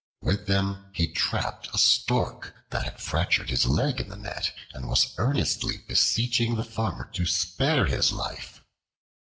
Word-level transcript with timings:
With 0.23 0.47
them 0.47 0.89
he 0.95 1.11
trapped 1.13 1.69
a 1.75 1.77
Stork 1.77 2.55
that 2.71 2.85
had 2.85 2.99
fractured 2.99 3.51
his 3.51 3.67
leg 3.67 4.01
in 4.01 4.09
the 4.09 4.15
net 4.15 4.51
and 4.73 4.87
was 4.89 5.13
earnestly 5.19 5.77
beseeching 5.87 6.55
the 6.55 6.63
Farmer 6.63 7.05
to 7.11 7.27
spare 7.27 7.85
his 7.85 8.11
life. 8.11 8.63